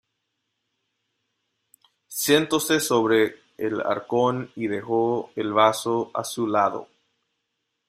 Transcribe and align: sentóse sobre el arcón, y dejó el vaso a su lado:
sentóse 2.23 2.79
sobre 2.79 3.35
el 3.55 3.81
arcón, 3.81 4.51
y 4.55 4.65
dejó 4.65 5.29
el 5.35 5.53
vaso 5.53 6.09
a 6.15 6.23
su 6.23 6.47
lado: 6.47 6.87